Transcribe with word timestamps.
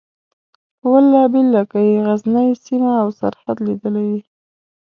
په 0.79 0.85
والله 0.93 1.21
بالله 1.33 1.63
که 1.71 1.79
یې 1.87 1.95
غزنۍ 2.07 2.49
سیمه 2.65 2.91
او 3.03 3.09
سرحد 3.19 3.57
لیدلی 3.65 4.03
وي. 4.11 4.21